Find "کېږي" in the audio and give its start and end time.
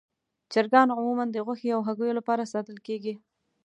2.87-3.13